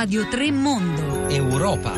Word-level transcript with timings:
Radio 0.00 0.28
3 0.28 0.52
Mondo. 0.52 1.28
Europa. 1.28 1.92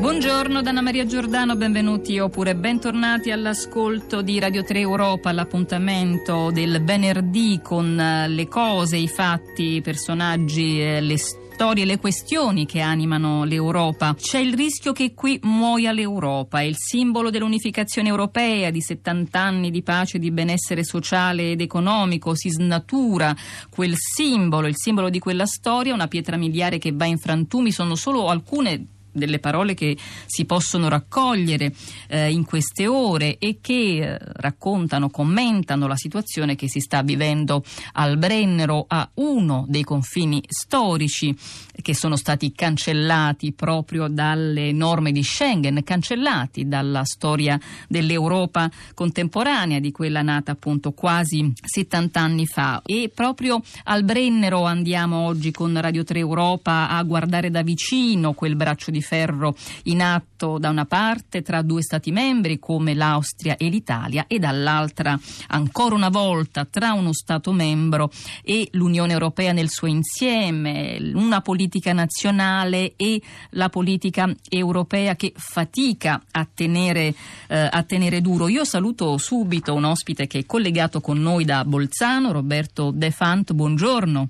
Buongiorno 0.00 0.62
da 0.62 0.70
Anna 0.70 0.80
Maria 0.80 1.06
Giordano, 1.06 1.54
benvenuti 1.54 2.18
oppure 2.18 2.56
bentornati 2.56 3.30
all'ascolto 3.30 4.20
di 4.20 4.40
Radio 4.40 4.64
3 4.64 4.80
Europa, 4.80 5.30
l'appuntamento 5.30 6.50
del 6.50 6.82
venerdì 6.82 7.60
con 7.62 7.96
eh, 8.00 8.26
le 8.26 8.48
cose, 8.48 8.96
i 8.96 9.06
fatti, 9.06 9.76
i 9.76 9.80
personaggi, 9.80 10.82
eh, 10.82 11.00
le 11.00 11.18
storie 11.18 11.41
storie, 11.62 11.84
le 11.84 11.98
questioni 12.00 12.66
che 12.66 12.80
animano 12.80 13.44
l'Europa. 13.44 14.16
C'è 14.18 14.40
il 14.40 14.52
rischio 14.54 14.90
che 14.90 15.14
qui 15.14 15.38
muoia 15.44 15.92
l'Europa, 15.92 16.58
è 16.58 16.64
il 16.64 16.74
simbolo 16.76 17.30
dell'unificazione 17.30 18.08
europea, 18.08 18.70
di 18.70 18.80
70 18.80 19.38
anni 19.38 19.70
di 19.70 19.80
pace, 19.84 20.18
di 20.18 20.32
benessere 20.32 20.82
sociale 20.82 21.52
ed 21.52 21.60
economico, 21.60 22.34
si 22.34 22.50
snatura 22.50 23.32
quel 23.70 23.94
simbolo, 23.96 24.66
il 24.66 24.74
simbolo 24.76 25.08
di 25.08 25.20
quella 25.20 25.46
storia, 25.46 25.94
una 25.94 26.08
pietra 26.08 26.36
miliare 26.36 26.78
che 26.78 26.90
va 26.90 27.04
in 27.04 27.18
frantumi, 27.18 27.70
sono 27.70 27.94
solo 27.94 28.26
alcune 28.26 28.84
delle 29.12 29.38
parole 29.38 29.74
che 29.74 29.96
si 30.26 30.44
possono 30.44 30.88
raccogliere 30.88 31.72
eh, 32.08 32.30
in 32.30 32.44
queste 32.44 32.86
ore 32.86 33.38
e 33.38 33.58
che 33.60 33.98
eh, 33.98 34.18
raccontano, 34.18 35.10
commentano 35.10 35.86
la 35.86 35.96
situazione 35.96 36.56
che 36.56 36.68
si 36.68 36.80
sta 36.80 37.02
vivendo 37.02 37.62
al 37.92 38.16
Brennero 38.16 38.84
a 38.88 39.08
uno 39.14 39.64
dei 39.68 39.84
confini 39.84 40.42
storici 40.48 41.36
che 41.80 41.94
sono 41.94 42.16
stati 42.16 42.52
cancellati 42.52 43.52
proprio 43.52 44.08
dalle 44.08 44.72
norme 44.72 45.12
di 45.12 45.22
Schengen, 45.22 45.82
cancellati 45.82 46.68
dalla 46.68 47.04
storia 47.04 47.58
dell'Europa 47.88 48.70
contemporanea, 48.94 49.80
di 49.80 49.90
quella 49.90 50.22
nata 50.22 50.52
appunto 50.52 50.92
quasi 50.92 51.52
70 51.54 52.20
anni 52.20 52.46
fa. 52.46 52.82
E 52.84 53.10
proprio 53.14 53.60
al 53.84 54.04
Brennero 54.04 54.64
andiamo 54.64 55.18
oggi 55.26 55.50
con 55.50 55.78
Radio 55.80 56.04
3 56.04 56.18
Europa 56.18 56.88
a 56.88 57.02
guardare 57.02 57.50
da 57.50 57.62
vicino 57.62 58.32
quel 58.32 58.56
braccio 58.56 58.90
di 58.90 59.01
ferro 59.02 59.54
in 59.84 60.00
atto 60.00 60.58
da 60.58 60.70
una 60.70 60.86
parte 60.86 61.42
tra 61.42 61.62
due 61.62 61.82
Stati 61.82 62.10
membri 62.10 62.58
come 62.58 62.94
l'Austria 62.94 63.56
e 63.56 63.68
l'Italia 63.68 64.24
e 64.26 64.38
dall'altra 64.38 65.18
ancora 65.48 65.94
una 65.94 66.08
volta 66.08 66.64
tra 66.64 66.92
uno 66.92 67.12
Stato 67.12 67.52
membro 67.52 68.10
e 68.42 68.68
l'Unione 68.72 69.12
Europea 69.12 69.52
nel 69.52 69.68
suo 69.68 69.88
insieme, 69.88 70.98
una 71.14 71.40
politica 71.40 71.92
nazionale 71.92 72.94
e 72.96 73.20
la 73.50 73.68
politica 73.68 74.32
europea 74.48 75.14
che 75.16 75.32
fatica 75.36 76.22
a 76.30 76.46
tenere, 76.52 77.14
eh, 77.48 77.68
a 77.70 77.82
tenere 77.82 78.20
duro. 78.20 78.48
Io 78.48 78.64
saluto 78.64 79.18
subito 79.18 79.74
un 79.74 79.84
ospite 79.84 80.26
che 80.26 80.40
è 80.40 80.46
collegato 80.46 81.00
con 81.00 81.20
noi 81.20 81.44
da 81.44 81.64
Bolzano, 81.64 82.32
Roberto 82.32 82.90
De 82.90 83.10
Fant, 83.10 83.52
buongiorno. 83.52 84.28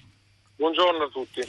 Buongiorno 0.57 1.05
a 1.05 1.09
tutti 1.09 1.41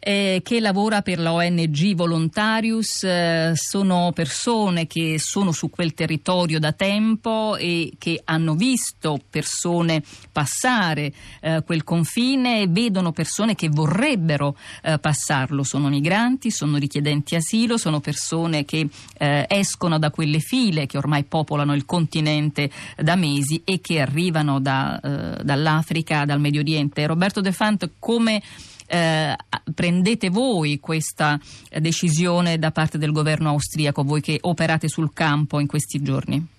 eh, 0.00 0.40
che 0.44 0.60
lavora 0.60 1.02
per 1.02 1.18
la 1.18 1.32
ONG 1.32 1.94
Volontarius, 1.94 3.02
eh, 3.04 3.52
sono 3.54 4.12
persone 4.14 4.86
che 4.86 5.18
sono 5.18 5.52
su 5.52 5.70
quel 5.70 5.94
territorio 5.94 6.58
da 6.58 6.72
tempo 6.72 7.56
e 7.56 7.92
che 7.98 8.20
hanno 8.24 8.54
visto 8.54 9.20
persone 9.28 10.02
passare 10.30 11.12
eh, 11.40 11.62
quel 11.64 11.84
confine 11.84 12.62
e 12.62 12.66
vedono 12.68 13.12
persone 13.12 13.54
che 13.54 13.68
vorrebbero 13.68 14.56
eh, 14.82 14.98
passarlo, 14.98 15.62
sono 15.62 15.88
migranti, 15.88 16.50
sono 16.50 16.76
richiedenti 16.78 17.34
asilo, 17.34 17.76
sono 17.76 18.00
persone 18.00 18.64
che 18.64 18.88
eh, 19.18 19.46
escono 19.48 19.98
da 19.98 20.10
quelle 20.10 20.40
file 20.40 20.86
che 20.86 20.98
ormai 20.98 21.24
popolano 21.24 21.74
il 21.74 21.84
continente 21.84 22.70
da 22.96 23.16
mesi 23.16 23.62
e 23.64 23.80
che 23.80 24.00
arrivano 24.00 24.60
da, 24.60 25.00
eh, 25.00 25.42
dall'Africa, 25.42 26.24
dal 26.24 26.40
Medio 26.40 26.60
Oriente. 26.60 27.06
Roberto 27.06 27.40
De 27.40 27.52
Fant, 27.52 27.90
come 27.98 28.42
eh, 28.88 29.36
prendete 29.74 30.30
voi 30.30 30.80
questa 30.80 31.38
decisione 31.70 32.58
da 32.58 32.70
parte 32.70 32.98
del 32.98 33.12
governo 33.12 33.50
austriaco, 33.50 34.02
voi 34.02 34.20
che 34.20 34.38
operate 34.40 34.88
sul 34.88 35.12
campo 35.12 35.60
in 35.60 35.66
questi 35.66 36.02
giorni? 36.02 36.56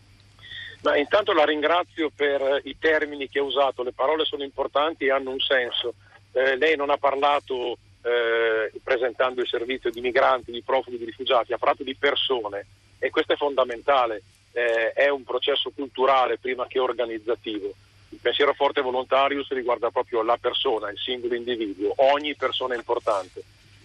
Ma 0.81 0.95
intanto 0.95 1.34
la 1.34 1.44
ringrazio 1.44 2.09
per 2.16 2.62
i 2.63 2.78
termini 2.79 3.28
che 3.28 3.39
ha 3.39 3.44
usato, 3.44 3.84
le 3.84 3.91
parole 3.91 4.23
sono 4.23 4.44
importanti 4.44 5.06
e 5.06 5.12
hanno 5.12 5.31
un 5.31 5.39
senso. 5.39 5.95
Eh, 6.31 6.56
lei 6.56 6.78
non 6.78 6.89
ha 6.89 6.97
parlato 6.97 7.78
eh, 8.01 8.72
presentando 8.81 9.41
il 9.41 9.47
servizio 9.47 9.89
di 9.89 10.00
migranti, 10.00 10.51
di 10.51 10.62
profughi, 10.62 10.97
di 10.97 11.06
rifugiati, 11.06 11.51
ha 11.51 11.57
parlato 11.57 11.84
di 11.84 11.95
persone 11.95 12.66
e 12.97 13.09
questo 13.09 13.34
è 13.34 13.35
fondamentale, 13.35 14.22
eh, 14.53 14.94
è 14.94 15.09
un 15.09 15.23
processo 15.23 15.72
culturale 15.75 16.38
prima 16.38 16.66
che 16.68 16.79
organizzativo. 16.79 17.73
Il 18.09 18.20
pensiero 18.22 18.53
forte 18.53 18.81
volontarius 18.81 19.50
riguarda 19.50 19.92
proprio 19.92 20.24
la 20.24 20.38
persona, 20.38 20.90
il 20.90 20.97
singolo 20.97 21.36
individuo, 21.36 21.94
ogni 21.97 22.36
persona 22.36 22.75
importante. 22.75 23.44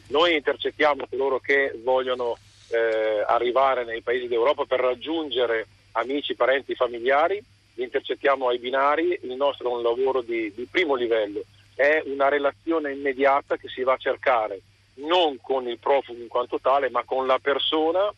Noi 0.09 0.35
intercettiamo 0.35 1.07
coloro 1.09 1.39
che 1.39 1.79
vogliono 1.83 2.37
eh, 2.69 3.23
arrivare 3.27 3.85
nei 3.85 4.01
paesi 4.01 4.27
d'Europa 4.27 4.65
per 4.65 4.81
raggiungere 4.81 5.67
amici, 5.93 6.35
parenti, 6.35 6.75
familiari, 6.75 7.43
li 7.75 7.83
intercettiamo 7.83 8.49
ai 8.49 8.59
binari, 8.59 9.19
il 9.23 9.35
nostro 9.35 9.71
è 9.71 9.75
un 9.75 9.83
lavoro 9.83 10.23
di, 10.23 10.53
di 10.55 10.67
primo 10.71 10.95
livello, 10.95 11.43
è 11.75 12.03
una 12.07 12.29
relazione 12.29 12.93
immediata 12.93 13.57
che 13.57 13.69
si 13.69 13.83
va 13.83 13.95
a 13.95 13.99
cercare 13.99 14.61
non 14.97 15.39
con 15.41 15.67
il 15.67 15.79
profugo 15.79 16.21
in 16.21 16.29
quanto 16.29 16.61
tale, 16.61 16.91
ma 16.91 17.03
con 17.05 17.27
la 17.27 17.39
persona 17.39 18.13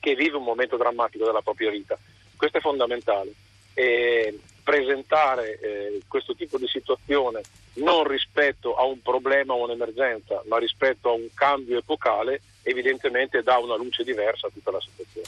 che 0.00 0.14
vive 0.14 0.36
un 0.36 0.44
momento 0.44 0.76
drammatico 0.76 1.24
della 1.24 1.42
propria 1.42 1.70
vita. 1.70 1.96
Questo 2.36 2.58
è 2.58 2.60
fondamentale. 2.60 3.32
E 3.74 4.40
presentare 4.62 5.58
eh, 5.60 6.00
questo 6.06 6.34
tipo 6.34 6.58
di 6.58 6.66
situazione 6.66 7.40
non 7.74 8.04
rispetto 8.04 8.74
a 8.74 8.84
un 8.84 9.00
problema 9.00 9.54
o 9.54 9.64
un'emergenza, 9.64 10.42
ma 10.48 10.58
rispetto 10.58 11.08
a 11.08 11.12
un 11.12 11.28
cambio 11.34 11.78
epocale, 11.78 12.42
evidentemente 12.62 13.42
dà 13.42 13.58
una 13.58 13.76
luce 13.76 14.04
diversa 14.04 14.46
a 14.46 14.50
tutta 14.52 14.70
la 14.70 14.80
situazione. 14.80 15.26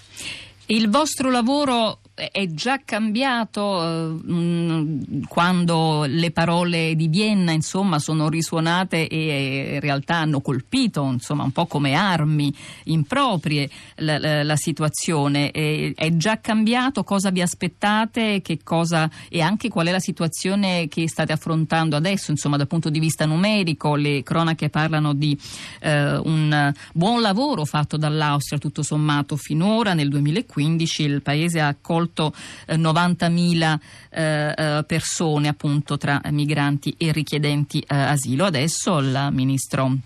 Il 0.67 0.89
vostro 0.89 1.31
lavoro 1.31 1.99
è 2.15 2.47
già 2.47 2.81
cambiato 2.83 3.83
eh, 3.83 5.21
quando 5.29 6.05
le 6.07 6.31
parole 6.31 6.95
di 6.95 7.09
Vienna 7.09 7.53
insomma, 7.53 7.99
sono 7.99 8.31
risuonate 8.31 9.07
e 9.09 9.73
in 9.75 9.81
realtà 9.81 10.17
hanno 10.17 10.41
colpito 10.41 11.03
insomma, 11.03 11.43
un 11.43 11.51
po' 11.51 11.67
come 11.67 11.93
armi 11.93 12.55
improprie 12.85 13.69
la, 13.97 14.19
la, 14.19 14.43
la 14.43 14.57
situazione. 14.57 15.51
E, 15.51 15.93
è 15.95 16.17
già 16.17 16.41
cambiato? 16.41 17.05
Cosa 17.05 17.31
vi 17.31 17.43
aspettate? 17.43 18.41
Cosa, 18.63 19.11
e 19.29 19.43
anche 19.43 19.69
qual 19.69 19.89
è 19.89 19.91
la 19.91 19.99
situazione 19.99 20.89
che 20.89 21.07
state 21.09 21.33
affrontando 21.33 21.95
adesso 21.95 22.31
insomma, 22.35 22.57
dal 22.57 22.67
punto 22.67 22.91
di 22.91 22.99
vista 22.99 23.25
numerico? 23.25 23.95
Le 23.95 24.23
cronache 24.23 24.69
parlano 24.69 25.15
di 25.15 25.39
eh, 25.81 26.17
un 26.17 26.73
buon 26.93 27.21
lavoro 27.21 27.65
fatto 27.65 27.97
dall'Austria 27.97 28.59
tutto 28.59 28.83
sommato 28.83 29.37
finora 29.37 29.95
nel 29.95 30.09
2015 30.09 31.03
il 31.03 31.23
paese 31.23 31.61
ha 31.61 31.69
accolto 31.69 32.35
eh, 32.67 32.77
90.000 32.77 33.79
eh, 34.11 34.55
eh, 34.57 34.85
persone 34.87 35.49
appunto 35.49 35.97
tra 35.97 36.21
migranti 36.31 36.95
e 36.99 37.13
richiedenti 37.13 37.81
eh, 37.81 37.95
asilo. 37.95 38.45
Adesso 38.45 38.99
il 38.99 39.29
ministro 39.33 39.97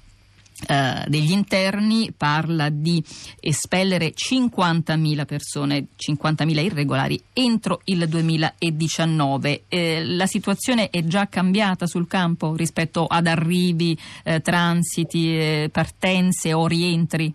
Uh, 0.66 1.08
degli 1.08 1.30
interni 1.30 2.12
parla 2.16 2.68
di 2.68 3.02
espellere 3.38 4.12
50.000 4.12 5.24
persone, 5.24 5.86
50.000 5.96 6.58
irregolari 6.58 7.22
entro 7.32 7.80
il 7.84 8.08
2019. 8.08 9.62
Eh, 9.68 10.04
la 10.04 10.26
situazione 10.26 10.90
è 10.90 11.04
già 11.04 11.28
cambiata 11.28 11.86
sul 11.86 12.08
campo 12.08 12.56
rispetto 12.56 13.06
ad 13.06 13.28
arrivi, 13.28 13.96
eh, 14.24 14.40
transiti, 14.40 15.68
partenze 15.70 16.52
o 16.52 16.66
rientri? 16.66 17.32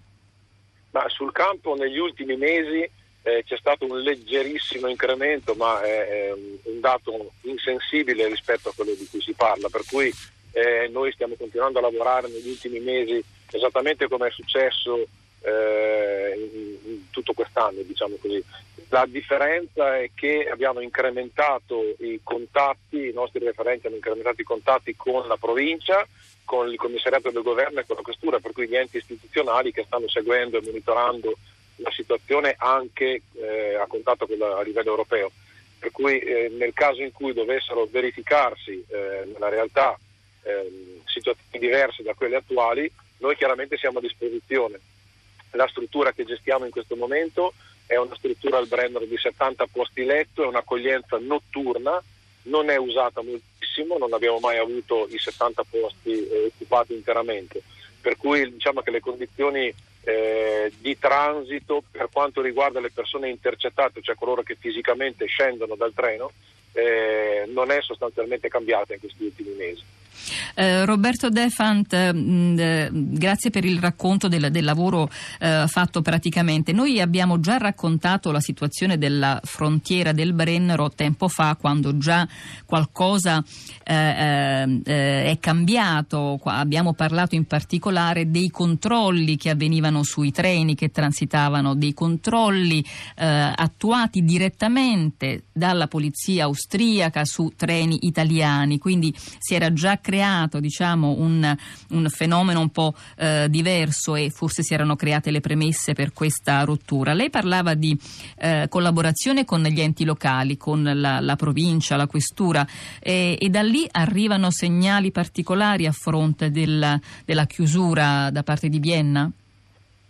Ma 0.92 1.06
sul 1.08 1.32
campo 1.32 1.76
negli 1.76 1.98
ultimi 1.98 2.36
mesi 2.36 2.88
eh, 3.24 3.44
c'è 3.46 3.58
stato 3.58 3.86
un 3.86 4.00
leggerissimo 4.00 4.88
incremento, 4.88 5.56
ma 5.56 5.82
è, 5.82 6.32
un 6.34 6.80
dato 6.80 7.32
insensibile 7.42 8.28
rispetto 8.28 8.70
a 8.70 8.74
quello 8.76 8.94
di 8.94 9.08
cui 9.10 9.22
si 9.22 9.34
parla, 9.34 9.70
per 9.70 9.84
cui 9.90 10.14
eh, 10.54 10.88
noi 10.90 11.12
stiamo 11.12 11.36
continuando 11.36 11.80
a 11.80 11.82
lavorare 11.82 12.30
negli 12.30 12.50
ultimi 12.50 12.80
mesi 12.80 13.24
esattamente 13.52 14.08
come 14.08 14.28
è 14.28 14.32
successo 14.32 15.06
eh, 15.42 16.34
in, 16.36 16.92
in 16.92 17.10
tutto 17.10 17.34
quest'anno, 17.34 17.82
diciamo 17.82 18.16
così. 18.20 18.44
La 18.90 19.06
differenza 19.08 19.98
è 19.98 20.12
che 20.14 20.48
abbiamo 20.52 20.80
incrementato 20.80 21.82
i 22.00 22.20
contatti, 22.24 23.10
i 23.10 23.14
nostri 23.14 23.44
referenti 23.44 23.88
hanno 23.88 23.96
incrementato 23.96 24.42
i 24.42 24.46
contatti 24.46 24.96
con 24.96 25.28
la 25.28 25.38
provincia, 25.38 26.06
con 26.46 26.70
il 26.70 26.78
commissariato 26.78 27.32
del 27.32 27.42
governo 27.42 27.80
e 27.80 27.86
con 27.88 27.96
la 27.96 28.04
questura, 28.04 28.40
per 28.40 28.52
cui 28.52 28.68
gli 28.68 28.76
enti 28.76 28.98
istituzionali 28.98 29.72
che 29.72 29.86
stanno 29.86 30.08
seguendo 30.08 30.58
e 30.58 30.62
monitorando 30.64 31.36
la 31.78 31.92
situazione 31.92 32.56
anche 32.60 33.22
eh, 33.34 33.76
a 33.76 33.88
contatto 33.88 34.28
con 34.28 34.38
la, 34.38 34.58
a 34.58 34.62
livello 34.62 34.92
europeo. 34.92 35.32
Per 35.80 35.92
cui 35.92 36.20
eh, 36.20 36.50
nel 36.56 36.74
caso 36.74 37.02
in 37.02 37.12
cui 37.12 37.34
dovessero 37.34 37.88
verificarsi 37.92 38.86
eh, 38.88 39.28
nella 39.34 39.50
realtà 39.50 39.98
ehm, 40.44 41.02
situazioni 41.06 41.60
diverse 41.60 42.04
da 42.04 42.14
quelle 42.14 42.38
attuali, 42.38 42.92
noi 43.18 43.36
chiaramente 43.36 43.78
siamo 43.78 44.00
a 44.00 44.02
disposizione. 44.02 44.80
La 45.52 45.68
struttura 45.68 46.12
che 46.12 46.26
gestiamo 46.26 46.66
in 46.66 46.72
questo 46.72 46.96
momento 46.96 47.54
è 47.86 47.96
una 47.96 48.16
struttura 48.16 48.58
al 48.58 48.68
Brennero 48.68 49.06
di 49.06 49.18
70 49.18 49.68
posti 49.72 50.04
letto, 50.04 50.44
è 50.44 50.48
un'accoglienza 50.48 51.18
notturna 51.20 52.02
non 52.44 52.70
è 52.70 52.78
usata 52.78 53.22
moltissimo, 53.22 53.98
non 53.98 54.14
abbiamo 54.14 54.40
mai 54.40 54.58
avuto 54.58 55.08
i 55.10 55.18
70 55.18 55.64
posti 55.70 56.28
eh, 56.28 56.52
occupati 56.54 56.94
interamente, 56.94 57.62
per 58.02 58.18
cui 58.18 58.52
diciamo 58.52 58.82
che 58.82 58.92
le 58.92 59.00
condizioni 59.00 59.74
eh, 60.06 60.72
di 60.78 60.98
transito 60.98 61.84
per 61.90 62.10
quanto 62.12 62.42
riguarda 62.42 62.80
le 62.80 62.92
persone 62.92 63.30
intercettate, 63.30 64.02
cioè 64.02 64.16
coloro 64.16 64.44
che 64.44 64.56
fisicamente 64.56 65.26
scendono 65.26 65.76
dal 65.76 65.94
treno, 65.94 66.32
eh, 66.74 67.46
non 67.48 67.72
è 67.72 67.82
sostanzialmente 67.82 68.50
cambiata 68.50 68.94
in 68.94 69.00
questi 69.00 69.24
ultimi 69.24 69.54
mesi. 69.54 69.84
Eh, 70.56 70.86
Roberto 70.86 71.30
Defant, 71.30 72.14
mh, 72.14 72.18
mm, 72.18 72.60
eh, 72.60 72.90
grazie 72.92 73.50
per 73.50 73.66
il 73.66 73.80
racconto 73.80 74.28
del, 74.28 74.52
del 74.52 74.64
lavoro 74.64 75.10
eh, 75.40 75.66
fatto 75.68 76.02
praticamente. 76.02 76.72
Noi 76.72 77.02
abbiamo 77.02 77.40
già 77.40 77.58
raccontato 77.58 78.32
la 78.32 78.40
situazione 78.40 78.98
della 78.98 79.40
frontiera 79.44 80.12
del 80.12 80.34
Brennero 80.34 80.92
tempo 80.92 81.28
fa, 81.28 81.56
quando 81.60 81.98
già 81.98 82.28
qualcosa 82.66 83.44
eh, 83.84 84.82
eh, 84.84 85.26
è 85.26 85.38
cambiato. 85.40 86.40
Abbiamo 86.44 86.94
parlato 86.94 87.36
in 87.36 87.46
particolare 87.46 88.30
dei 88.30 88.50
controlli 88.50 89.38
che 89.38 89.50
avvenivano 89.50 90.04
sui 90.04 90.32
treni 90.32 90.76
che 90.76 90.90
transitavano, 90.90 91.76
dei 91.76 91.94
controlli 91.94 92.84
attuati 93.16 94.24
direttamente 94.24 95.46
dalla 95.52 95.88
polizia 95.88 96.46
austriaca 96.46 97.26
su 97.26 97.54
treni 97.56 98.06
italiani. 98.08 98.78
Quindi 98.78 99.14
si 99.16 99.56
era 99.56 99.72
già 99.74 99.98
creato 100.04 100.60
diciamo, 100.60 101.16
un, 101.18 101.56
un, 101.90 102.10
fenomeno 102.10 102.60
un 102.60 102.70
po' 102.70 102.94
eh, 103.18 103.48
diverso 103.50 104.16
e 104.16 104.30
forse 104.30 104.62
si 104.62 104.76
erano 104.76 104.96
create 104.96 105.32
le 105.32 105.40
premesse 105.40 105.94
per 105.94 106.14
questa 106.14 106.64
rottura. 106.64 107.14
Lei 107.14 107.32
parlava 107.32 107.74
di 107.74 107.98
eh, 108.38 108.68
collaborazione 108.70 109.46
con 109.46 109.64
gli 109.64 109.82
enti 109.82 110.04
locali, 110.04 110.58
con 110.58 110.84
la, 110.84 111.20
la 111.20 111.36
provincia, 111.36 111.96
la 111.96 112.06
questura 112.08 112.68
e, 113.00 113.38
e, 113.40 113.50
da 113.50 113.62
lì 113.62 113.88
arrivano 113.90 114.52
segnali 114.52 115.12
particolari 115.12 115.88
a 115.88 115.92
fronte 115.92 116.52
del, 116.52 117.00
della 117.26 117.46
chiusura 117.46 118.30
da 118.30 118.44
parte 118.44 118.70
di 118.70 118.80
Vienna? 118.80 119.32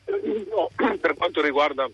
No, 0.06 0.70
per 1.00 1.14
quanto 1.14 1.42
riguarda 1.42 1.88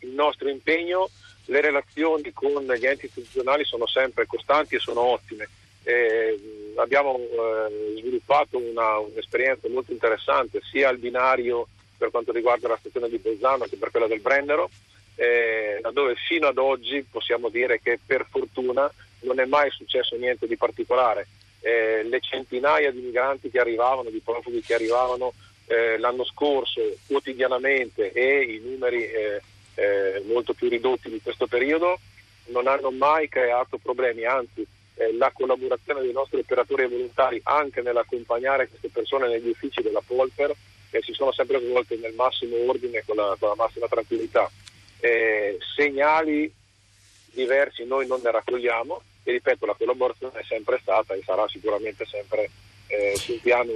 il 0.00 0.10
nostro 0.10 0.48
impegno, 0.50 1.08
le 1.46 1.60
relazioni 1.60 2.32
con 2.32 2.62
gli 2.62 2.86
enti 2.86 3.06
istituzionali 3.06 3.64
sono 3.64 3.86
sempre 3.86 4.26
costanti 4.26 4.76
e 4.76 4.78
sono 4.78 5.00
ottime. 5.00 5.48
Eh, 5.84 6.61
abbiamo 6.76 7.18
eh, 7.18 7.94
sviluppato 7.98 8.58
una, 8.58 8.98
un'esperienza 8.98 9.68
molto 9.68 9.92
interessante 9.92 10.60
sia 10.70 10.88
al 10.88 10.98
binario 10.98 11.66
per 11.96 12.10
quanto 12.10 12.32
riguarda 12.32 12.68
la 12.68 12.76
stazione 12.76 13.08
di 13.08 13.18
Bolzano 13.18 13.64
che 13.64 13.76
per 13.76 13.90
quella 13.90 14.06
del 14.06 14.20
Brennero, 14.20 14.70
eh, 15.14 15.80
dove 15.92 16.14
fino 16.26 16.48
ad 16.48 16.58
oggi 16.58 17.06
possiamo 17.08 17.48
dire 17.48 17.80
che 17.80 17.98
per 18.04 18.26
fortuna 18.28 18.90
non 19.20 19.38
è 19.38 19.44
mai 19.44 19.70
successo 19.70 20.16
niente 20.16 20.46
di 20.46 20.56
particolare. 20.56 21.28
Eh, 21.60 22.02
le 22.02 22.20
centinaia 22.20 22.90
di 22.90 23.00
migranti 23.00 23.50
che 23.50 23.60
arrivavano, 23.60 24.10
di 24.10 24.20
profughi 24.24 24.62
che 24.62 24.74
arrivavano 24.74 25.32
eh, 25.66 25.96
l'anno 25.98 26.24
scorso 26.24 26.80
quotidianamente 27.06 28.10
e 28.10 28.42
i 28.42 28.60
numeri 28.64 29.04
eh, 29.04 29.40
eh, 29.74 30.22
molto 30.26 30.54
più 30.54 30.68
ridotti 30.68 31.08
di 31.08 31.20
questo 31.22 31.46
periodo 31.46 31.98
non 32.46 32.66
hanno 32.66 32.90
mai 32.90 33.28
creato 33.28 33.78
problemi, 33.78 34.24
anzi 34.24 34.66
eh, 34.96 35.14
la 35.14 35.30
collaborazione 35.32 36.02
dei 36.02 36.12
nostri 36.12 36.40
operatori 36.40 36.86
volontari 36.86 37.40
anche 37.44 37.80
nell'accompagnare 37.80 38.68
queste 38.68 38.88
persone 38.88 39.28
negli 39.28 39.48
uffici 39.48 39.82
della 39.82 40.02
Polper 40.04 40.54
eh, 40.90 41.02
si 41.02 41.12
sono 41.12 41.32
sempre 41.32 41.60
svolte 41.60 41.96
nel 41.96 42.14
massimo 42.14 42.56
ordine 42.66 43.02
con, 43.06 43.16
con 43.38 43.48
la, 43.48 43.54
massima 43.54 43.86
tranquillità. 43.86 44.50
Eh, 45.00 45.58
segnali 45.74 46.52
diversi 47.32 47.84
noi 47.84 48.06
non 48.06 48.20
ne 48.22 48.30
raccogliamo 48.30 49.02
e 49.24 49.32
ripeto 49.32 49.66
la 49.66 49.74
collaborazione 49.74 50.40
è 50.40 50.44
sempre 50.44 50.78
stata 50.82 51.14
e 51.14 51.22
sarà 51.24 51.48
sicuramente 51.48 52.04
sempre 52.04 52.50
eh, 52.88 53.14
sul 53.16 53.40
piano 53.40 53.72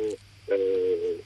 eh, 0.46 1.24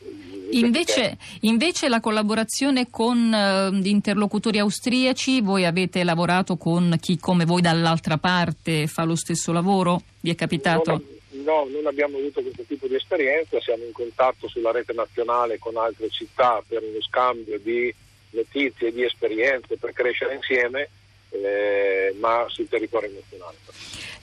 invece, 0.52 1.16
invece, 1.40 1.88
la 1.88 2.00
collaborazione 2.00 2.88
con 2.90 3.32
uh, 3.32 3.86
interlocutori 3.86 4.58
austriaci, 4.58 5.40
voi 5.40 5.64
avete 5.64 6.04
lavorato 6.04 6.56
con 6.56 6.96
chi 7.00 7.18
come 7.18 7.44
voi 7.44 7.60
dall'altra 7.60 8.18
parte 8.18 8.86
fa 8.86 9.04
lo 9.04 9.16
stesso 9.16 9.52
lavoro? 9.52 10.02
Vi 10.20 10.30
è 10.30 10.34
capitato? 10.34 10.90
Non, 10.90 11.44
no, 11.44 11.66
non 11.70 11.86
abbiamo 11.86 12.18
avuto 12.18 12.42
questo 12.42 12.62
tipo 12.62 12.86
di 12.86 12.94
esperienza, 12.94 13.60
siamo 13.60 13.84
in 13.84 13.92
contatto 13.92 14.48
sulla 14.48 14.70
rete 14.70 14.92
nazionale 14.92 15.58
con 15.58 15.76
altre 15.76 16.08
città 16.10 16.62
per 16.66 16.82
uno 16.82 17.00
scambio 17.02 17.58
di 17.58 17.92
notizie 18.30 18.92
di 18.92 19.02
esperienze 19.02 19.76
per 19.76 19.92
crescere 19.92 20.34
insieme, 20.34 20.88
eh, 21.30 22.14
ma 22.18 22.44
sul 22.48 22.68
territorio 22.68 23.10
nazionale. 23.12 23.56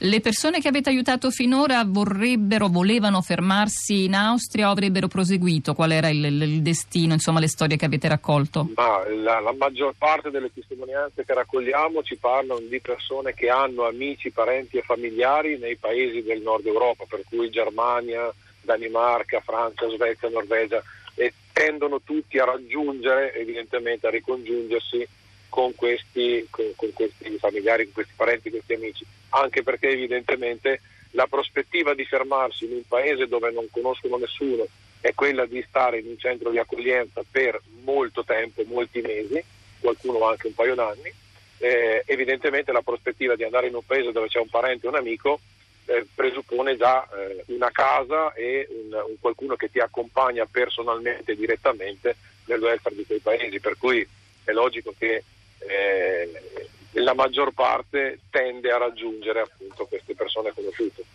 Le 0.01 0.21
persone 0.21 0.59
che 0.61 0.67
avete 0.67 0.89
aiutato 0.89 1.31
finora 1.31 1.83
vorrebbero, 1.83 2.67
volevano 2.67 3.23
fermarsi 3.23 4.03
in 4.03 4.13
Austria 4.13 4.67
o 4.67 4.71
avrebbero 4.71 5.07
proseguito? 5.07 5.73
Qual 5.73 5.91
era 5.91 6.07
il, 6.09 6.23
il 6.23 6.61
destino, 6.61 7.13
insomma, 7.13 7.39
le 7.39 7.47
storie 7.47 7.77
che 7.77 7.85
avete 7.85 8.07
raccolto? 8.07 8.69
Ma 8.75 9.01
la, 9.09 9.39
la, 9.39 9.55
maggior 9.57 9.95
parte 9.97 10.29
delle 10.29 10.51
testimonianze 10.53 11.25
che 11.25 11.33
raccogliamo 11.33 12.03
ci 12.03 12.15
parlano 12.15 12.59
di 12.59 12.79
persone 12.79 13.33
che 13.33 13.49
hanno 13.49 13.87
amici, 13.87 14.29
parenti 14.29 14.77
e 14.77 14.83
familiari 14.83 15.57
nei 15.57 15.77
paesi 15.77 16.21
del 16.21 16.41
nord 16.41 16.67
Europa, 16.67 17.05
per 17.09 17.23
cui 17.27 17.49
Germania, 17.49 18.31
Danimarca, 18.61 19.39
Francia, 19.39 19.89
Svezia, 19.89 20.29
Norvegia, 20.29 20.83
e 21.15 21.33
tendono 21.51 22.01
tutti 22.03 22.37
a 22.37 22.45
raggiungere, 22.45 23.33
evidentemente 23.33 24.05
a 24.05 24.11
ricongiungersi 24.11 25.07
con 25.49 25.73
questi, 25.75 26.45
con, 26.49 26.65
con 26.75 26.91
questi 26.93 27.37
familiari, 27.37 27.85
con 27.85 27.93
questi 27.93 28.13
parenti, 28.15 28.49
con 28.49 28.59
questi 28.59 28.73
amici, 28.73 29.05
anche 29.29 29.63
perché 29.63 29.89
evidentemente 29.89 30.81
la 31.11 31.27
prospettiva 31.27 31.93
di 31.93 32.05
fermarsi 32.05 32.65
in 32.65 32.73
un 32.73 32.83
paese 32.87 33.27
dove 33.27 33.51
non 33.51 33.67
conoscono 33.71 34.17
nessuno 34.17 34.67
è 34.99 35.13
quella 35.13 35.45
di 35.45 35.63
stare 35.67 35.99
in 35.99 36.07
un 36.07 36.17
centro 36.17 36.49
di 36.49 36.57
accoglienza 36.57 37.23
per 37.29 37.61
molto 37.83 38.23
tempo, 38.23 38.63
molti 38.65 39.01
mesi, 39.01 39.41
qualcuno 39.79 40.25
anche 40.25 40.47
un 40.47 40.53
paio 40.53 40.75
d'anni. 40.75 41.13
Eh, 41.59 42.03
evidentemente 42.05 42.71
la 42.71 42.81
prospettiva 42.81 43.35
di 43.35 43.43
andare 43.43 43.67
in 43.67 43.75
un 43.75 43.85
paese 43.85 44.11
dove 44.11 44.27
c'è 44.27 44.39
un 44.39 44.49
parente 44.49 44.85
o 44.85 44.89
un 44.89 44.95
amico 44.95 45.39
eh, 45.85 46.05
presuppone 46.13 46.75
già 46.75 47.07
eh, 47.09 47.43
una 47.47 47.71
casa 47.71 48.33
e 48.33 48.67
un, 48.69 48.93
un, 48.93 49.15
qualcuno 49.19 49.55
che 49.55 49.71
ti 49.71 49.79
accompagna 49.79 50.45
personalmente 50.45 51.35
direttamente 51.35 52.15
nel 52.45 52.61
welfare 52.61 52.95
di 52.95 53.05
quei 53.05 53.19
paesi, 53.19 53.59
per 53.59 53.77
cui 53.77 54.07
è 54.43 54.51
logico 54.51 54.93
che 54.97 55.23
eh, 55.61 56.67
la 57.01 57.13
maggior 57.13 57.53
parte 57.53 58.19
tende 58.29 58.71
a 58.71 58.77
raggiungere 58.77 59.41
appunto 59.41 59.85
queste 59.85 60.13
persone 60.15 60.51
conosciute. 60.53 61.05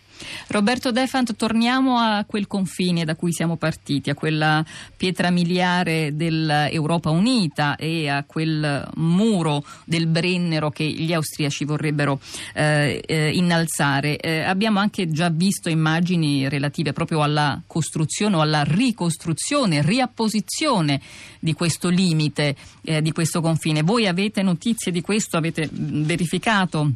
Roberto 0.47 0.91
Defant, 0.91 1.35
torniamo 1.35 1.97
a 1.97 2.23
quel 2.27 2.47
confine 2.47 3.05
da 3.05 3.15
cui 3.15 3.31
siamo 3.33 3.57
partiti, 3.57 4.09
a 4.09 4.13
quella 4.13 4.63
pietra 4.95 5.31
miliare 5.31 6.15
dell'Europa 6.15 7.09
Unita 7.09 7.75
e 7.75 8.07
a 8.07 8.23
quel 8.23 8.87
muro 8.95 9.63
del 9.85 10.07
Brennero 10.07 10.69
che 10.69 10.83
gli 10.83 11.13
austriaci 11.13 11.65
vorrebbero 11.65 12.19
eh, 12.53 13.01
eh, 13.05 13.31
innalzare. 13.31 14.17
Eh, 14.17 14.41
abbiamo 14.41 14.79
anche 14.79 15.09
già 15.09 15.29
visto 15.29 15.69
immagini 15.69 16.47
relative 16.47 16.93
proprio 16.93 17.23
alla 17.23 17.59
costruzione 17.65 18.35
o 18.35 18.41
alla 18.41 18.63
ricostruzione, 18.63 19.81
riapposizione 19.81 21.01
di 21.39 21.53
questo 21.53 21.89
limite, 21.89 22.55
eh, 22.83 23.01
di 23.01 23.11
questo 23.11 23.41
confine. 23.41 23.81
Voi 23.81 24.07
avete 24.07 24.41
notizie 24.43 24.91
di 24.91 25.01
questo? 25.01 25.37
Avete 25.37 25.67
verificato? 25.73 26.91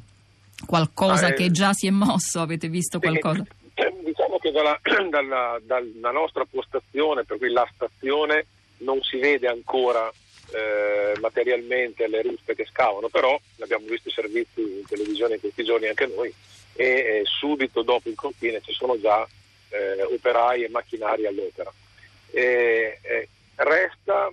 qualcosa 0.65 1.27
ah, 1.27 1.33
che 1.33 1.51
già 1.51 1.73
si 1.73 1.87
è 1.87 1.91
mosso? 1.91 2.39
Avete 2.39 2.67
visto 2.67 2.99
qualcosa? 2.99 3.45
Eh, 3.75 3.93
diciamo 4.03 4.39
che 4.39 4.51
dalla, 4.51 4.79
dalla, 5.09 5.59
dalla, 5.61 6.11
nostra 6.11 6.45
postazione, 6.49 7.23
per 7.23 7.37
cui 7.37 7.51
la 7.51 7.67
stazione, 7.73 8.45
non 8.77 9.01
si 9.01 9.17
vede 9.17 9.47
ancora 9.47 10.11
eh, 10.51 11.19
materialmente 11.19 12.07
le 12.07 12.21
ruspe 12.21 12.55
che 12.55 12.65
scavano, 12.65 13.09
però 13.09 13.39
abbiamo 13.59 13.85
visto 13.87 14.09
i 14.09 14.13
servizi 14.13 14.61
in 14.61 14.85
televisione 14.87 15.35
in 15.35 15.39
questi 15.39 15.63
giorni 15.63 15.87
anche 15.87 16.07
noi 16.07 16.33
e 16.73 16.85
eh, 16.85 17.21
subito 17.25 17.81
dopo 17.81 18.07
il 18.07 18.15
confine 18.15 18.61
ci 18.61 18.71
sono 18.71 18.99
già 18.99 19.27
eh, 19.69 20.03
operai 20.03 20.63
e 20.63 20.69
macchinari 20.69 21.25
all'opera. 21.25 21.71
resta 23.55 24.31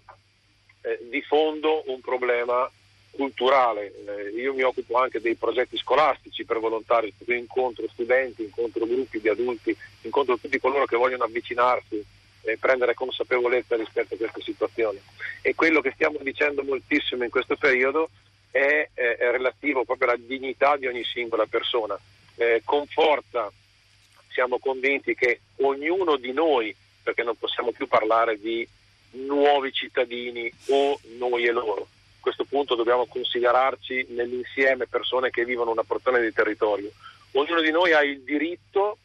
eh, 0.83 0.99
di 1.09 1.23
fondo 1.23 1.83
un 1.87 2.01
problema 2.01 2.71
culturale. 3.17 3.93
Eh, 4.07 4.41
io 4.41 4.55
mi 4.55 4.63
occupo 4.63 4.99
anche 4.99 5.21
dei 5.21 5.35
progetti 5.35 5.77
scolastici 5.77 6.45
per 6.45 6.59
volontari, 6.59 7.13
incontro 7.27 7.87
studenti, 7.89 8.43
incontro 8.43 8.87
gruppi 8.87 9.21
di 9.21 9.29
adulti, 9.29 9.77
incontro 10.03 10.39
tutti 10.39 10.59
coloro 10.59 10.85
che 10.85 10.97
vogliono 10.97 11.25
avvicinarsi 11.25 12.05
e 12.43 12.59
prendere 12.59 12.95
consapevolezza 12.95 13.77
rispetto 13.77 14.15
a 14.15 14.17
queste 14.19 14.43
situazioni. 14.43 15.01
E 15.41 15.55
quello 15.55 15.81
che 15.81 15.93
stiamo 15.95 16.19
dicendo 16.21 16.63
moltissimo 16.63 17.25
in 17.25 17.31
questo 17.31 17.57
periodo 17.57 18.11
è, 18.51 18.89
è, 18.93 19.17
è 19.17 19.31
relativo 19.31 19.85
proprio 19.85 20.09
alla 20.09 20.19
dignità 20.19 20.77
di 20.77 20.87
ogni 20.87 21.05
singola 21.05 21.47
persona. 21.47 21.99
Eh, 22.37 22.63
con 22.65 22.87
forza 22.87 23.51
siamo 24.29 24.59
convinti 24.59 25.15
che 25.15 25.41
ognuno 25.57 26.17
di 26.17 26.33
noi, 26.33 26.75
perché 27.03 27.23
non 27.23 27.37
possiamo 27.37 27.71
più 27.71 27.87
parlare 27.87 28.39
di 28.39 28.67
nuovi 29.13 29.73
cittadini 29.73 30.51
o 30.69 30.99
noi 31.19 31.47
e 31.47 31.53
loro, 31.53 31.87
questo 32.25 32.45
punto 32.45 32.75
dobbiamo 32.75 33.05
considerarci 33.05 34.07
nell'insieme 34.11 34.87
persone 34.87 35.29
che 35.29 35.45
vivono 35.45 35.73
una 35.73 35.83
porzione 35.83 36.23
di 36.23 36.33
territorio. 36.33 36.91
Ognuno 37.33 37.61
di 37.61 37.71
noi 37.71 37.93
ha 37.93 38.03
il 38.03 38.23
diritto 38.23 38.97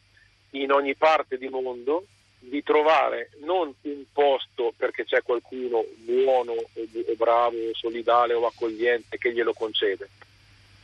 in 0.52 0.72
ogni 0.72 0.94
parte 0.94 1.36
di 1.36 1.46
mondo 1.48 2.06
di 2.38 2.62
trovare 2.62 3.32
non 3.40 3.74
un 3.82 4.04
posto 4.10 4.72
perché 4.74 5.04
c'è 5.04 5.22
qualcuno 5.22 5.84
buono 5.98 6.52
o 6.52 7.14
bravo, 7.18 7.58
o 7.58 7.74
solidale 7.74 8.32
o 8.32 8.46
accogliente 8.46 9.18
che 9.18 9.34
glielo 9.34 9.52
concede. 9.52 10.08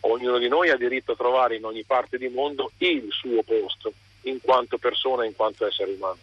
Ognuno 0.00 0.36
di 0.36 0.48
noi 0.48 0.68
ha 0.68 0.76
diritto 0.76 1.12
a 1.12 1.16
trovare 1.16 1.56
in 1.56 1.64
ogni 1.64 1.84
parte 1.84 2.18
di 2.18 2.28
mondo 2.28 2.70
il 2.78 3.06
suo 3.08 3.42
posto 3.44 3.94
in 4.24 4.42
quanto 4.42 4.76
persona, 4.76 5.24
in 5.24 5.34
quanto 5.34 5.66
essere 5.66 5.92
umano. 5.92 6.18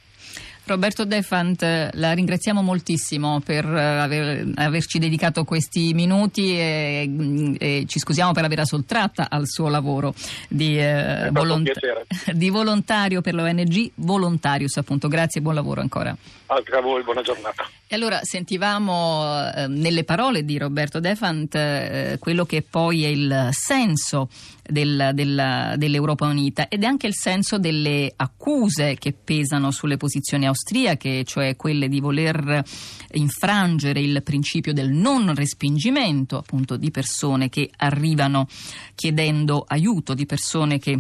Roberto 0.66 1.04
Defant, 1.04 1.62
la 1.62 2.14
ringraziamo 2.14 2.62
moltissimo 2.62 3.42
per 3.42 3.66
eh, 3.66 3.82
aver, 3.82 4.48
averci 4.56 4.98
dedicato 4.98 5.44
questi 5.44 5.94
minuti 5.94 6.58
e, 6.58 7.06
mm, 7.06 7.56
e, 7.60 7.84
ci 7.86 8.00
scusiamo 8.00 8.32
per 8.32 8.46
averla 8.46 8.64
sottratta 8.64 9.28
al 9.30 9.46
suo 9.46 9.68
lavoro 9.68 10.14
di, 10.48 10.80
eh, 10.80 11.30
volont- 11.32 11.70
di 12.32 12.50
volontario 12.50 13.22
per 13.22 13.34
l'ONG 13.34 13.92
Volontarius. 13.96 14.78
Appunto. 14.78 15.10
Grazie 15.10 15.42
e 15.42 15.44
buon 15.44 15.56
lavoro 15.56 15.82
ancora. 15.82 16.16
Anche 16.46 16.76
a 16.76 16.82
voi, 16.82 17.04
buona 17.04 17.22
giornata. 17.22 17.68
E 17.94 17.96
allora 17.96 18.22
sentivamo 18.24 19.52
eh, 19.52 19.68
nelle 19.68 20.04
parole 20.04 20.44
di 20.44 20.58
Roberto 20.58 21.00
Defant 21.00 21.54
eh, 21.54 22.18
quello 22.20 22.44
che 22.44 22.64
poi 22.64 23.04
è 23.04 23.08
il 23.08 23.50
senso 23.52 24.30
del, 24.68 25.12
del, 25.14 25.76
dell'Europa 25.78 26.26
Unita 26.26 26.70
ed 26.70 26.82
è 26.82 26.88
anche 26.88 27.06
il 27.06 27.14
senso 27.14 27.60
delle 27.60 28.12
accuse 28.16 28.96
che 28.96 29.14
pesano 29.14 29.70
sulle 29.70 29.98
posizioni 29.98 30.48
austriache, 30.48 31.24
cioè 31.24 31.56
quelle 31.56 31.88
di 31.88 32.00
voler 32.00 32.64
infrangere 33.12 34.00
il 34.00 34.24
principio 34.24 34.74
del 34.74 34.90
non 34.90 35.32
respingimento 35.36 36.40
appunto 36.40 36.78
di 36.78 36.90
persone 36.90 37.50
che 37.50 37.70
arrivano 37.78 38.48
chiedendo 38.96 39.64
aiuto, 39.68 40.16
di 40.16 40.26
persone 40.26 40.80
che 40.80 41.00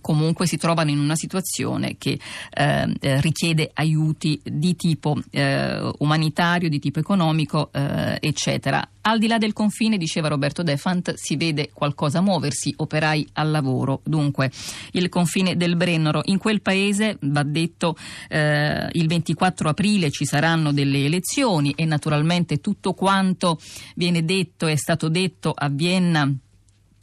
comunque 0.00 0.46
si 0.46 0.56
trovano 0.56 0.90
in 0.90 0.98
una 0.98 1.16
situazione 1.16 1.96
che 1.98 2.18
eh, 2.50 2.94
eh, 3.00 3.20
richiede 3.20 3.70
aiuti 3.74 4.40
di 4.42 4.76
tipo 4.76 5.16
eh, 5.30 5.90
umanitario, 5.98 6.68
di 6.68 6.78
tipo 6.78 6.98
economico, 6.98 7.70
eh, 7.72 8.18
eccetera. 8.20 8.86
Al 9.06 9.18
di 9.18 9.26
là 9.26 9.36
del 9.36 9.52
confine, 9.52 9.98
diceva 9.98 10.28
Roberto 10.28 10.62
Defant, 10.62 11.12
si 11.14 11.36
vede 11.36 11.70
qualcosa 11.74 12.22
muoversi, 12.22 12.72
operai 12.74 13.28
al 13.34 13.50
lavoro. 13.50 14.00
Dunque, 14.02 14.50
il 14.92 15.10
confine 15.10 15.56
del 15.56 15.76
Brennero. 15.76 16.22
In 16.24 16.38
quel 16.38 16.62
paese, 16.62 17.18
va 17.20 17.42
detto, 17.42 17.96
eh, 18.28 18.88
il 18.92 19.06
24 19.06 19.68
aprile 19.68 20.10
ci 20.10 20.24
saranno 20.24 20.72
delle 20.72 21.04
elezioni 21.04 21.72
e 21.76 21.84
naturalmente 21.84 22.60
tutto 22.60 22.94
quanto 22.94 23.58
viene 23.94 24.24
detto, 24.24 24.66
è 24.66 24.76
stato 24.76 25.10
detto 25.10 25.52
a 25.54 25.68
Vienna 25.68 26.34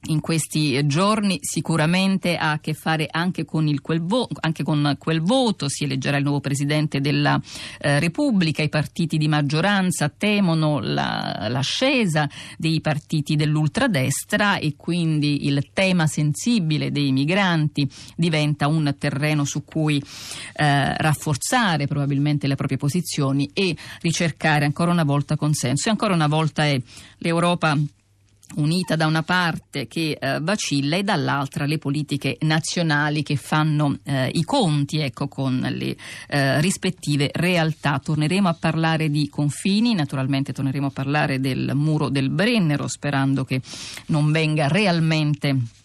in 0.06 0.20
questi 0.20 0.86
giorni 0.88 1.38
sicuramente 1.42 2.36
ha 2.36 2.52
a 2.52 2.60
che 2.60 2.74
fare 2.74 3.08
anche 3.10 3.46
con, 3.46 3.68
il, 3.68 3.82
quel, 3.82 4.02
vo- 4.02 4.28
anche 4.40 4.64
con 4.64 4.96
quel, 4.98 5.22
voto, 5.22 5.70
si 5.70 5.84
eleggerà 5.84 6.18
il 6.18 6.24
nuovo 6.24 6.40
Presidente 6.40 7.02
della 7.02 7.40
eh, 7.80 8.00
Repubblica, 8.00 8.64
i 8.64 8.70
partiti 8.70 9.18
di 9.18 9.28
maggioranza 9.28 10.10
temono 10.10 10.80
la, 10.80 11.48
l'ascesa 11.50 12.28
dei 12.58 12.82
partiti 12.82 13.36
dell'ultradestra 13.36 14.58
e 14.58 14.74
quindi 14.76 15.46
il 15.46 15.70
tema 15.72 16.08
sensibile 16.08 16.92
dei 16.92 17.12
migranti 17.12 17.88
diventa 18.16 18.68
un 18.68 18.96
terreno 18.98 19.46
su 19.46 19.64
cui 19.64 20.02
eh, 20.54 20.98
rafforzare 20.98 21.86
probabilmente 21.86 22.48
le 22.48 22.56
proprie 22.56 22.78
posizioni 22.78 23.52
e 23.54 23.76
ricercare 24.02 24.66
ancora 24.66 24.92
una 24.92 25.04
volta 25.04 25.36
consenso. 25.36 25.88
E 25.88 25.92
ancora 25.92 26.14
una 26.14 26.28
volta 26.28 26.66
è 26.66 26.82
l'Europa 27.18 27.78
unita 28.56 28.96
da 28.96 29.06
una 29.06 29.24
parte 29.24 29.88
che 29.88 30.18
eh, 30.20 30.40
vacilla 30.42 30.96
e 30.96 31.04
dall'altra 31.04 31.66
le 31.66 31.78
politiche 31.78 32.38
nazionali 32.42 33.24
che 33.24 33.36
fanno 33.36 34.00
eh, 34.04 34.30
i 34.34 34.44
conti 34.44 35.00
ecco, 35.00 35.28
con 35.28 35.60
le 35.60 35.96
eh, 36.28 36.62
rispettive 36.62 37.30
realtà. 37.34 38.00
Torneremo 38.04 38.48
a 38.48 38.54
parlare 38.60 39.10
di 39.10 39.30
confini, 39.30 39.94
naturalmente 39.94 40.54
torneremo 40.54 40.88
a 40.88 40.92
parlare 40.92 41.40
del 41.40 41.72
muro 41.74 42.10
del 42.10 42.30
Brennero 42.30 42.88
sperando 42.88 43.44
che 43.44 43.62
non 44.08 44.32
venga 44.32 44.68
realmente 44.68 45.80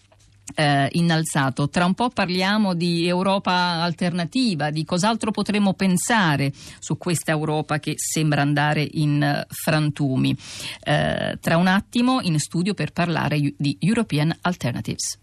eh, 0.55 0.89
innalzato. 0.93 1.69
Tra 1.69 1.85
un 1.85 1.93
po' 1.93 2.09
parliamo 2.09 2.73
di 2.73 3.07
Europa 3.07 3.51
alternativa, 3.51 4.69
di 4.69 4.85
cos'altro 4.85 5.31
potremmo 5.31 5.73
pensare 5.73 6.51
su 6.79 6.97
questa 6.97 7.31
Europa 7.31 7.79
che 7.79 7.93
sembra 7.95 8.41
andare 8.41 8.87
in 8.91 9.21
uh, 9.21 9.45
frantumi. 9.53 10.35
Eh, 10.83 11.37
tra 11.39 11.57
un 11.57 11.67
attimo 11.67 12.21
in 12.21 12.39
studio 12.39 12.73
per 12.73 12.91
parlare 12.91 13.53
di 13.55 13.77
European 13.79 14.35
Alternatives. 14.41 15.19